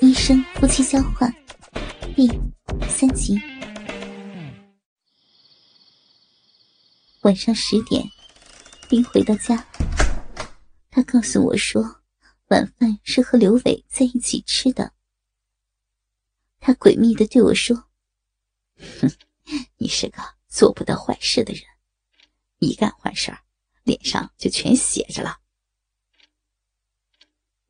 [0.00, 1.28] 医生夫妻交换
[2.14, 2.28] 第
[2.88, 3.36] 三集。
[7.22, 8.08] 晚上十点，
[8.88, 9.66] 丁回到家，
[10.88, 11.82] 他告诉我说，
[12.48, 14.92] 晚饭是和刘伟在一起吃的。
[16.60, 17.88] 他诡秘的对我说
[19.00, 19.10] ：“哼，
[19.78, 21.62] 你是个做不得坏事的人，
[22.60, 23.36] 一干坏事
[23.82, 25.38] 脸上就全写着了。”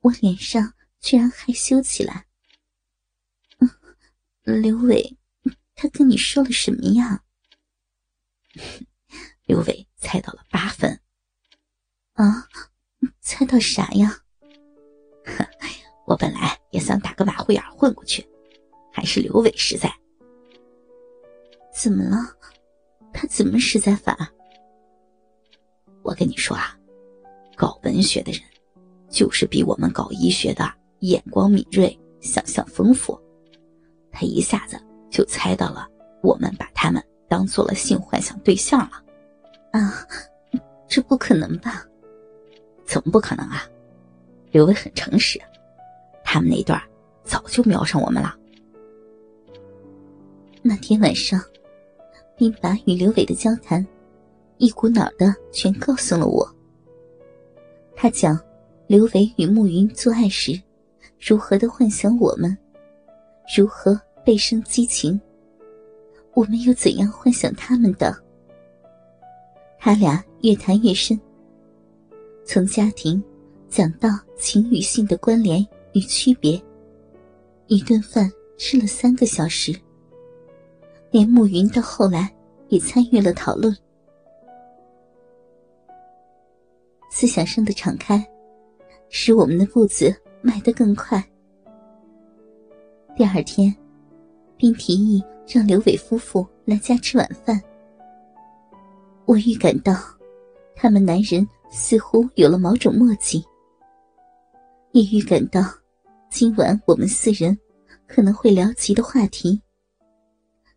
[0.00, 0.74] 我脸上。
[1.00, 2.26] 居然害羞起来。
[4.42, 5.16] 刘伟，
[5.74, 7.22] 他跟你说了什么呀？
[9.44, 11.00] 刘伟猜到了八分。
[12.14, 12.48] 啊，
[13.20, 14.22] 猜到啥呀？
[16.06, 18.26] 我本来也想打个马虎眼混过去，
[18.92, 19.92] 还是刘伟实在。
[21.72, 22.16] 怎么了？
[23.12, 24.32] 他怎么实在法？
[26.02, 26.78] 我跟你说啊，
[27.54, 28.40] 搞文学的人，
[29.10, 30.77] 就是比我们搞医学的。
[31.00, 33.18] 眼光敏锐，想象丰富，
[34.10, 34.78] 他一下子
[35.10, 35.86] 就猜到了
[36.22, 39.02] 我们把他们当做了性幻想对象了。
[39.70, 40.06] 啊，
[40.88, 41.84] 这不可能吧？
[42.84, 43.62] 怎么不可能啊？
[44.50, 45.40] 刘伟很诚实，
[46.24, 46.80] 他们那段
[47.22, 48.34] 早就瞄上我们了。
[50.62, 51.40] 那天晚上，
[52.36, 53.86] 并把与刘伟的交谈
[54.56, 56.48] 一股脑的全告诉了我。
[57.94, 58.38] 他讲
[58.86, 60.60] 刘伟与慕云做爱时。
[61.20, 62.56] 如何的幻想我们，
[63.56, 65.20] 如何倍生激情？
[66.34, 68.16] 我们又怎样幻想他们的？
[69.78, 71.20] 他俩越谈越深，
[72.44, 73.22] 从家庭
[73.68, 76.60] 讲到情与性的关联与区别，
[77.66, 79.76] 一顿饭吃了三个小时。
[81.10, 82.32] 连慕云到后来
[82.68, 83.76] 也参与了讨论，
[87.10, 88.24] 思想上的敞开，
[89.08, 90.14] 使我们的步子。
[90.42, 91.22] 迈得更快。
[93.16, 93.74] 第二天，
[94.56, 97.60] 并提议让刘伟夫妇来家吃晚饭。
[99.24, 99.94] 我预感到，
[100.74, 103.44] 他们男人似乎有了某种默契，
[104.92, 105.60] 也预感到，
[106.30, 107.58] 今晚我们四人
[108.06, 109.60] 可能会聊及的话题，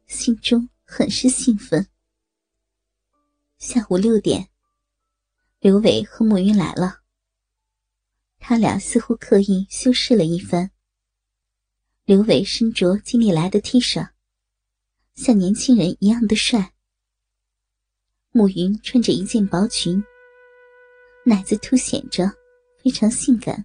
[0.08, 1.86] 心中很是兴奋。
[3.58, 4.48] 下午六点，
[5.60, 7.01] 刘伟和慕云来了。
[8.44, 10.72] 他俩似乎刻意修饰了一番。
[12.06, 14.10] 刘伟身着金利来的 T 恤，
[15.14, 16.74] 像年轻人一样的帅。
[18.32, 20.04] 暮云穿着一件薄裙，
[21.24, 22.30] 奶子凸显着，
[22.84, 23.64] 非常性感。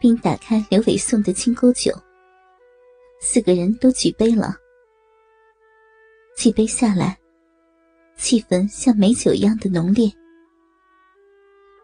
[0.00, 1.92] 并打开刘伟送的清沟酒，
[3.20, 4.56] 四个人都举杯了。
[6.34, 7.20] 几杯下来，
[8.16, 10.10] 气氛像美酒一样的浓烈。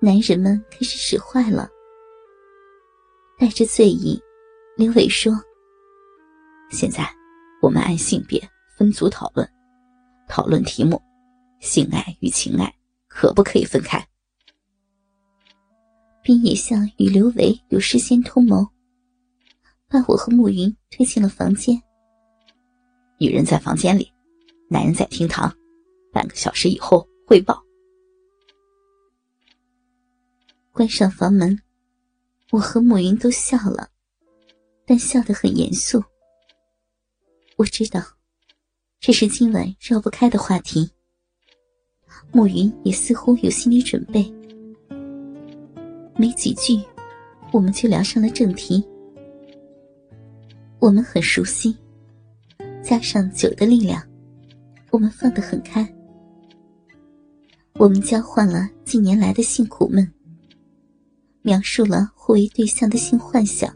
[0.06, 1.69] 男人们开始使坏了，
[3.37, 4.17] 带着醉意，
[4.77, 5.33] 刘伟说
[6.71, 7.05] ：“现在
[7.61, 8.41] 我们按性别
[8.78, 9.44] 分组讨论，
[10.28, 11.03] 讨论题目：
[11.59, 12.72] 性爱与情爱
[13.09, 14.00] 可不可以分开？”
[16.23, 18.65] 并也像与刘伟有事先通谋，
[19.88, 21.77] 把我和暮云推进了房间。
[23.19, 24.09] 女人在房间里，
[24.71, 25.53] 男人在厅堂，
[26.12, 27.66] 半个小时以后汇报。
[30.76, 31.59] 关上房门，
[32.50, 33.88] 我和暮云都笑了，
[34.84, 36.04] 但笑得很严肃。
[37.56, 38.03] 我知道，
[39.00, 40.91] 这是今晚绕不开的话题。
[42.31, 44.31] 暮云也似乎有心理准备，
[46.14, 46.78] 没几句，
[47.54, 48.87] 我们就聊上了正题。
[50.78, 51.75] 我们很熟悉，
[52.82, 54.06] 加上酒的力量，
[54.91, 55.91] 我们放得很开。
[57.78, 60.06] 我们交换了近年来的性苦闷。
[61.46, 63.72] 描述了互为对象的性幻想。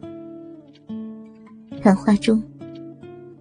[1.80, 2.42] 谈话中，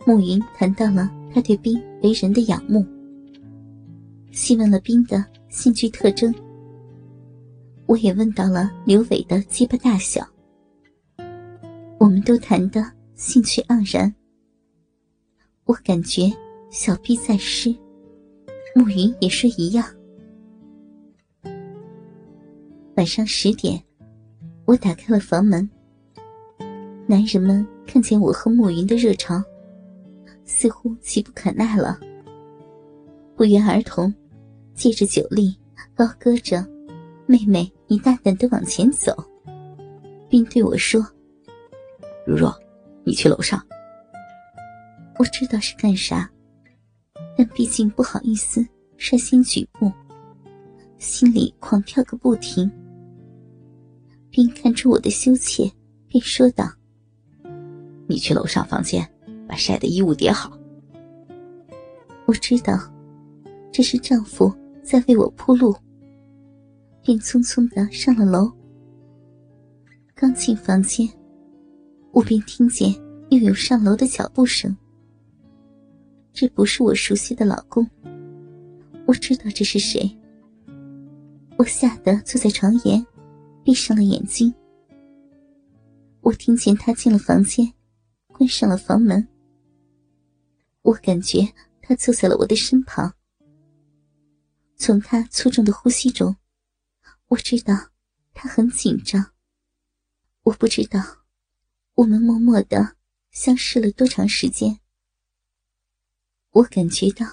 [0.05, 2.85] 暮云谈到了他对冰为人的仰慕，
[4.29, 6.31] 细问了冰的兴趣特征。
[7.87, 10.23] 我也问到了刘伟的鸡巴大小。
[11.97, 12.85] 我们都谈得
[13.15, 14.13] 兴趣盎然。
[15.65, 16.31] 我感觉
[16.69, 17.75] 小臂在湿，
[18.75, 19.83] 暮云也说一样。
[22.95, 23.83] 晚上十点。
[24.69, 25.67] 我打开了房门，
[27.07, 29.43] 男人们看见我和暮云的热潮，
[30.45, 31.99] 似乎急不可耐了，
[33.35, 34.13] 不约而同，
[34.75, 35.57] 借着酒力
[35.95, 36.63] 高歌着
[37.25, 39.11] ：“妹妹，你大胆的往前走。”
[40.29, 41.03] 并对我说
[42.23, 42.55] ：“如若，
[43.03, 43.59] 你去楼上。”
[45.17, 46.29] 我知道是干啥，
[47.35, 48.63] 但毕竟不好意思
[48.97, 49.91] 率先举步，
[50.99, 52.71] 心里狂跳个不停。
[54.39, 55.69] 并看出我的羞怯，
[56.07, 56.63] 便说道
[58.07, 59.05] ：“你去楼上房间，
[59.45, 60.57] 把晒的衣物叠好。
[62.25, 62.79] 我知道，
[63.69, 64.49] 这是丈夫
[64.81, 65.75] 在为我铺路，
[67.01, 68.49] 便匆匆的上了楼。
[70.15, 71.05] 刚进房间，
[72.13, 72.95] 我便听见
[73.31, 74.73] 又有上楼的脚步声。
[76.31, 77.85] 这不是我熟悉的老公，
[79.05, 80.09] 我知道这是谁。
[81.57, 83.05] 我吓得坐在床沿，
[83.63, 84.53] 闭上了眼睛。
[86.21, 87.73] 我听见他进了房间，
[88.27, 89.27] 关上了房门。
[90.81, 91.47] 我感觉
[91.81, 93.13] 他坐在了我的身旁。
[94.75, 96.35] 从他粗重的呼吸中，
[97.27, 97.75] 我知道
[98.33, 99.33] 他很紧张。
[100.43, 101.01] 我不知道，
[101.95, 102.95] 我们默默的
[103.31, 104.79] 相视了多长时间。
[106.51, 107.27] 我感觉到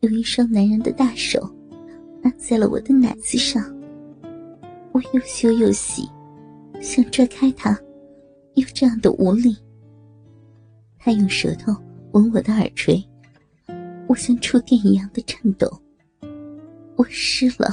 [0.00, 1.40] 有一双男人的大手
[2.22, 3.73] 按在了我的奶子上，
[4.94, 6.08] 我又羞又喜，
[6.80, 7.76] 想拽开他，
[8.54, 9.56] 又这样的无力。
[11.00, 11.74] 他用舌头
[12.12, 13.04] 吻我的耳垂，
[14.06, 15.68] 我像触电一样的颤抖，
[16.94, 17.68] 我湿了，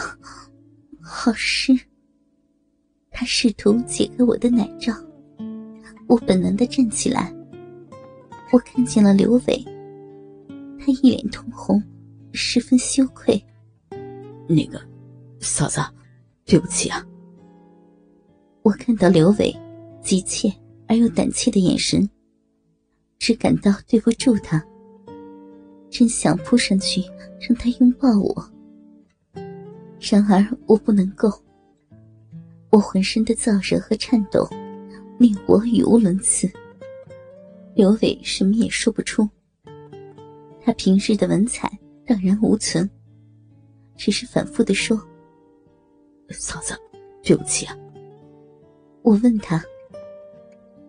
[1.00, 1.79] 好湿。
[3.12, 4.91] 他试图解开我的奶罩，
[6.07, 7.31] 我本能的站起来，
[8.51, 9.63] 我看见了刘伟。
[10.79, 11.79] 他一脸通红，
[12.33, 13.39] 十分羞愧。
[14.47, 14.81] 那个，
[15.39, 15.79] 嫂子，
[16.45, 17.06] 对不起啊。
[18.63, 19.55] 我看到刘伟
[20.03, 20.51] 急切
[20.87, 22.07] 而又胆怯的眼神，
[23.17, 24.63] 只感到对不住他，
[25.89, 27.01] 真想扑上去
[27.39, 28.51] 让他拥抱我。
[29.99, 31.31] 然而我不能够，
[32.69, 34.47] 我浑身的燥热和颤抖，
[35.17, 36.49] 令我语无伦次。
[37.73, 39.27] 刘伟什么也说不出。
[40.63, 41.71] 他平日的文采
[42.05, 42.87] 荡然无存，
[43.97, 44.95] 只是反复的说
[46.29, 46.75] ：“嫂子，
[47.23, 47.75] 对不起啊。”
[49.03, 49.63] 我问他：“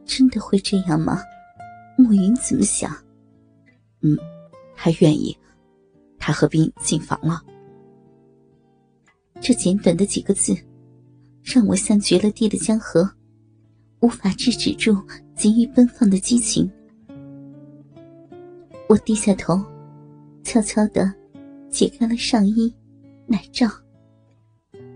[0.05, 1.21] 真的会这样吗？”
[1.99, 2.91] 暮云怎么想？
[4.03, 4.17] 嗯，
[4.75, 5.37] 他愿意。
[6.19, 7.43] 他和冰进房了。
[9.41, 10.57] 这简短的几个字，
[11.43, 13.11] 让我像绝了地的江河，
[14.01, 14.97] 无法制止住
[15.35, 16.71] 急于奔放的激情。
[18.89, 19.61] 我低下头，
[20.45, 21.13] 悄悄的
[21.69, 22.73] 解开了上衣、
[23.27, 23.69] 奶罩，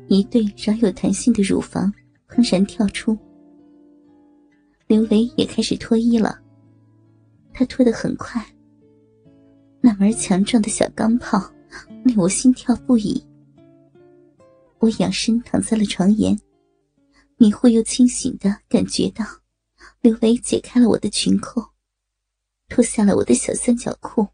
[0.06, 1.92] 一对饶有弹性的乳房
[2.36, 3.16] 怦然跳出。
[4.86, 6.38] 刘维也开始脱衣了，
[7.52, 8.44] 他脱得很快。
[9.80, 11.42] 那门强壮的小钢炮
[12.04, 13.24] 令我心跳不已。
[14.78, 16.38] 我仰身躺在了床沿，
[17.36, 19.24] 迷糊又清醒的感觉到，
[20.00, 21.64] 刘维解开了我的裙扣。
[22.68, 24.26] 脱下了我的小三角裤，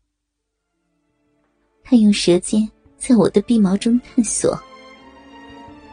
[1.84, 2.66] 他用舌尖
[2.96, 4.58] 在我的臂毛中探索。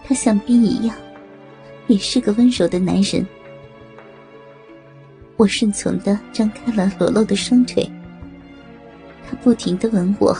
[0.06, 0.98] 他像冰一样，
[1.90, 3.26] 也是个温柔的男人。
[5.36, 7.90] 我顺从的张开了裸露的双腿，
[9.28, 10.38] 他不停的吻我，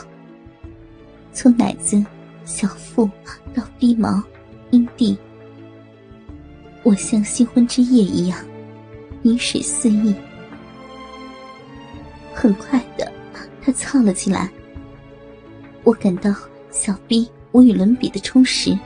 [1.34, 2.06] 从奶子、
[2.46, 3.10] 小腹
[3.54, 4.22] 到臂毛、
[4.69, 5.18] 阴蒂，
[6.84, 8.38] 我像新婚之夜一样，
[9.24, 10.13] 饮水肆意。
[12.34, 13.12] 很快的，
[13.62, 14.50] 他凑了起来。
[15.84, 16.31] 我感到
[16.69, 18.78] 小逼无与伦比的充实，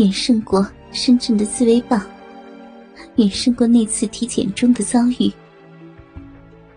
[0.00, 2.02] 远胜过深圳的自慰棒，
[3.16, 5.30] 远胜过那次体检中的遭遇。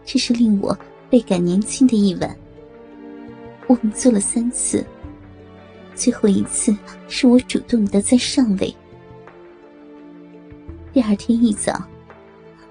[0.03, 0.77] 这是令我
[1.09, 2.37] 倍感年轻的一晚。
[3.67, 4.85] 我们做了三次，
[5.95, 6.75] 最后一次
[7.07, 8.75] 是我主动的在上位。
[10.91, 11.81] 第二天一早，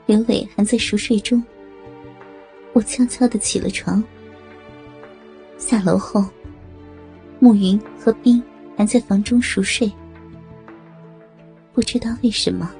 [0.04, 1.42] 刘伟还在熟睡中。
[2.74, 4.04] 我悄悄的起了床，
[5.56, 6.22] 下楼后，
[7.38, 8.42] 暮云和冰
[8.76, 9.90] 还在房中熟睡。
[11.74, 12.70] 不知道为什么，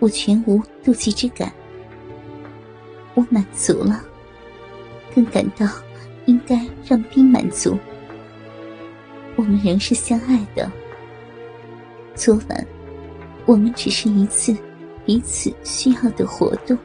[0.00, 1.52] 我全无妒忌之感。
[3.14, 4.02] 我满足了，
[5.14, 5.66] 更感到
[6.26, 7.78] 应该让冰满足。
[9.36, 10.70] 我们仍是相爱的。
[12.14, 12.66] 昨晚，
[13.44, 14.56] 我们只是一次
[15.04, 16.78] 彼此需要的活动。